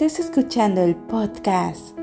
Estás 0.00 0.20
escuchando 0.20 0.80
el 0.80 0.94
podcast 0.94 1.98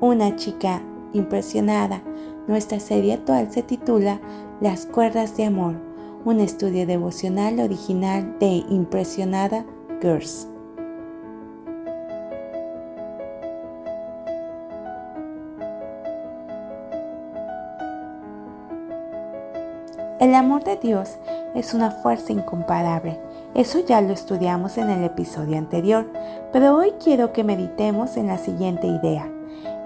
Una 0.00 0.34
chica 0.34 0.80
impresionada. 1.12 2.02
Nuestra 2.48 2.80
serie 2.80 3.12
actual 3.12 3.52
se 3.52 3.62
titula 3.62 4.18
Las 4.62 4.86
cuerdas 4.86 5.36
de 5.36 5.44
amor, 5.44 5.74
un 6.24 6.40
estudio 6.40 6.86
devocional 6.86 7.60
original 7.60 8.38
de 8.40 8.64
Impresionada 8.70 9.66
Girls. 10.00 10.48
El 20.24 20.34
amor 20.34 20.64
de 20.64 20.78
Dios 20.78 21.18
es 21.54 21.74
una 21.74 21.90
fuerza 21.90 22.32
incomparable 22.32 23.20
eso 23.54 23.78
ya 23.78 24.00
lo 24.00 24.12
estudiamos 24.12 24.78
en 24.78 24.90
el 24.90 25.04
episodio 25.04 25.58
anterior, 25.58 26.06
pero 26.52 26.76
hoy 26.76 26.92
quiero 27.02 27.32
que 27.32 27.44
meditemos 27.44 28.16
en 28.16 28.26
la 28.26 28.36
siguiente 28.36 28.88
idea. 28.88 29.30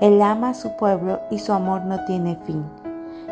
Él 0.00 0.22
ama 0.22 0.50
a 0.50 0.54
su 0.54 0.74
pueblo 0.76 1.20
y 1.30 1.38
su 1.38 1.52
amor 1.52 1.82
no 1.82 2.02
tiene 2.06 2.38
fin. 2.46 2.64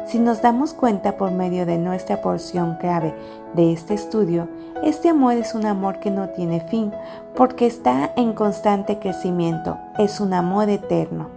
Si 0.04 0.18
nos 0.18 0.42
damos 0.42 0.74
cuenta 0.74 1.16
por 1.16 1.30
medio 1.30 1.64
de 1.64 1.78
nuestra 1.78 2.20
porción 2.20 2.76
clave 2.76 3.14
de 3.54 3.72
este 3.72 3.94
estudio, 3.94 4.46
este 4.82 5.08
amor 5.08 5.34
es 5.34 5.54
un 5.54 5.64
amor 5.64 6.00
que 6.00 6.10
no 6.10 6.28
tiene 6.28 6.60
fin 6.60 6.92
porque 7.34 7.66
está 7.66 8.12
en 8.16 8.34
constante 8.34 8.98
crecimiento, 8.98 9.78
es 9.96 10.20
un 10.20 10.34
amor 10.34 10.68
eterno. 10.68 11.35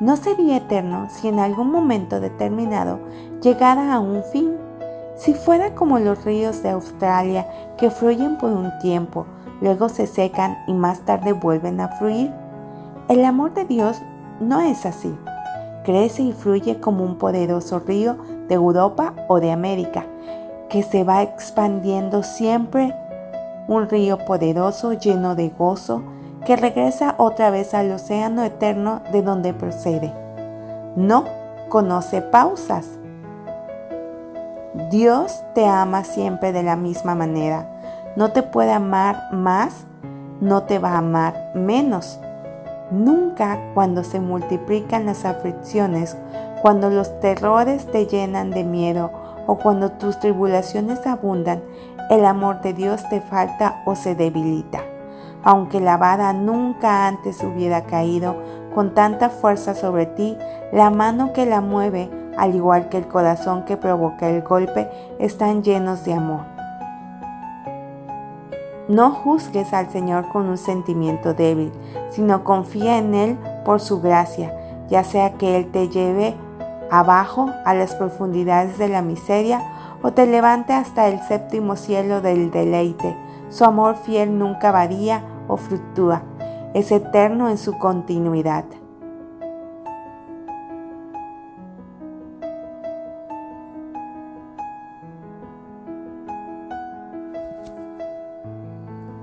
No 0.00 0.16
sería 0.16 0.56
eterno 0.56 1.08
si 1.10 1.28
en 1.28 1.38
algún 1.38 1.70
momento 1.70 2.20
determinado 2.20 2.98
llegara 3.42 3.94
a 3.94 4.00
un 4.00 4.22
fin. 4.24 4.56
Si 5.16 5.34
fuera 5.34 5.74
como 5.74 5.98
los 6.00 6.24
ríos 6.24 6.62
de 6.62 6.70
Australia 6.70 7.46
que 7.78 7.90
fluyen 7.90 8.36
por 8.36 8.50
un 8.50 8.76
tiempo, 8.80 9.26
luego 9.60 9.88
se 9.88 10.06
secan 10.06 10.58
y 10.66 10.72
más 10.72 11.00
tarde 11.00 11.32
vuelven 11.32 11.80
a 11.80 11.88
fluir, 11.88 12.32
el 13.08 13.24
amor 13.24 13.54
de 13.54 13.64
Dios 13.64 14.02
no 14.40 14.60
es 14.60 14.84
así. 14.84 15.14
Crece 15.84 16.22
y 16.22 16.32
fluye 16.32 16.80
como 16.80 17.04
un 17.04 17.16
poderoso 17.16 17.78
río 17.78 18.16
de 18.48 18.54
Europa 18.54 19.14
o 19.28 19.38
de 19.38 19.52
América, 19.52 20.06
que 20.68 20.82
se 20.82 21.04
va 21.04 21.22
expandiendo 21.22 22.22
siempre, 22.22 22.94
un 23.68 23.88
río 23.88 24.18
poderoso 24.18 24.92
lleno 24.94 25.34
de 25.34 25.50
gozo, 25.50 26.02
que 26.44 26.56
regresa 26.56 27.14
otra 27.18 27.50
vez 27.50 27.74
al 27.74 27.90
océano 27.90 28.44
eterno 28.44 29.00
de 29.12 29.22
donde 29.22 29.52
procede. 29.52 30.12
No 30.96 31.24
conoce 31.68 32.22
pausas 32.22 32.86
Dios 34.90 35.44
te 35.54 35.66
ama 35.66 36.02
siempre 36.02 36.52
de 36.52 36.64
la 36.64 36.74
misma 36.74 37.14
manera. 37.14 37.68
No 38.16 38.32
te 38.32 38.42
puede 38.42 38.72
amar 38.72 39.32
más, 39.32 39.84
no 40.40 40.64
te 40.64 40.80
va 40.80 40.94
a 40.94 40.98
amar 40.98 41.52
menos. 41.54 42.18
Nunca 42.90 43.58
cuando 43.74 44.02
se 44.02 44.18
multiplican 44.18 45.06
las 45.06 45.24
aflicciones, 45.24 46.16
cuando 46.60 46.90
los 46.90 47.20
terrores 47.20 47.86
te 47.86 48.06
llenan 48.06 48.50
de 48.50 48.64
miedo 48.64 49.12
o 49.46 49.58
cuando 49.58 49.92
tus 49.92 50.18
tribulaciones 50.18 51.06
abundan, 51.06 51.62
el 52.10 52.24
amor 52.24 52.60
de 52.60 52.72
Dios 52.72 53.08
te 53.08 53.20
falta 53.20 53.82
o 53.86 53.94
se 53.94 54.16
debilita. 54.16 54.80
Aunque 55.44 55.80
la 55.80 55.96
vara 55.96 56.32
nunca 56.32 57.06
antes 57.06 57.42
hubiera 57.44 57.84
caído 57.84 58.36
con 58.74 58.94
tanta 58.94 59.30
fuerza 59.30 59.74
sobre 59.74 60.06
ti, 60.06 60.36
la 60.72 60.90
mano 60.90 61.32
que 61.32 61.46
la 61.46 61.60
mueve 61.60 62.10
al 62.36 62.54
igual 62.54 62.88
que 62.88 62.98
el 62.98 63.06
corazón 63.06 63.64
que 63.64 63.76
provoca 63.76 64.28
el 64.28 64.42
golpe, 64.42 64.88
están 65.18 65.62
llenos 65.62 66.04
de 66.04 66.14
amor. 66.14 66.40
No 68.88 69.10
juzgues 69.12 69.72
al 69.72 69.90
Señor 69.90 70.28
con 70.30 70.46
un 70.46 70.58
sentimiento 70.58 71.32
débil, 71.32 71.72
sino 72.10 72.44
confía 72.44 72.98
en 72.98 73.14
Él 73.14 73.38
por 73.64 73.80
su 73.80 74.00
gracia, 74.00 74.54
ya 74.88 75.04
sea 75.04 75.34
que 75.34 75.56
Él 75.56 75.70
te 75.70 75.88
lleve 75.88 76.34
abajo 76.90 77.50
a 77.64 77.74
las 77.74 77.94
profundidades 77.94 78.76
de 78.76 78.88
la 78.88 79.00
miseria 79.00 79.62
o 80.02 80.12
te 80.12 80.26
levante 80.26 80.74
hasta 80.74 81.08
el 81.08 81.20
séptimo 81.20 81.76
cielo 81.76 82.20
del 82.20 82.50
deleite. 82.50 83.16
Su 83.48 83.64
amor 83.64 83.96
fiel 83.96 84.38
nunca 84.38 84.70
varía 84.70 85.22
o 85.48 85.56
fluctúa, 85.56 86.22
es 86.74 86.90
eterno 86.90 87.48
en 87.48 87.58
su 87.58 87.78
continuidad. 87.78 88.64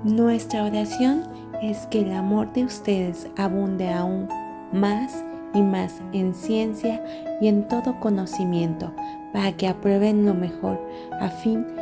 Nuestra 0.04 0.64
oración 0.64 1.22
es 1.62 1.86
que 1.86 2.00
el 2.00 2.12
amor 2.12 2.52
de 2.52 2.64
ustedes 2.64 3.28
abunde 3.36 3.92
aún 3.92 4.28
más 4.72 5.24
y 5.54 5.62
más 5.62 6.00
en 6.12 6.34
ciencia 6.34 7.04
y 7.40 7.46
en 7.46 7.68
todo 7.68 8.00
conocimiento, 8.00 8.92
para 9.32 9.52
que 9.52 9.68
aprueben 9.68 10.26
lo 10.26 10.34
mejor, 10.34 10.80
a 11.20 11.28
fin 11.28 11.64
de 11.76 11.81